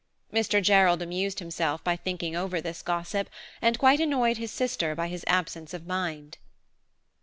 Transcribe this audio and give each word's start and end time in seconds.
Mr. 0.33 0.63
Gerald 0.63 0.99
amused 1.03 1.37
himself 1.37 1.83
by 1.83 1.95
thinking 1.95 2.35
over 2.35 2.59
this 2.59 2.81
gossip, 2.81 3.29
and 3.61 3.77
quite 3.77 3.99
annoyed 3.99 4.37
his 4.37 4.49
sister 4.49 4.95
by 4.95 5.07
his 5.07 5.23
absence 5.27 5.75
of 5.75 5.85
mind. 5.85 6.39